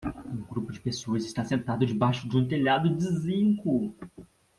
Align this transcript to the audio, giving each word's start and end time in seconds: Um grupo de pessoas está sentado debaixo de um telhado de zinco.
Um 0.25 0.41
grupo 0.41 0.71
de 0.73 0.79
pessoas 0.79 1.25
está 1.25 1.45
sentado 1.45 1.85
debaixo 1.85 2.27
de 2.27 2.35
um 2.35 2.47
telhado 2.47 2.89
de 2.89 3.05
zinco. 3.19 3.93